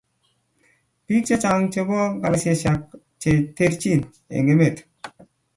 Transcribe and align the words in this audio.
Bik 1.05 1.23
chechang 1.27 1.63
chebo 1.73 1.99
kalaisiek 2.21 2.79
che 3.21 3.31
terchin 3.55 4.01
eng 4.35 4.51
emet 4.53 4.77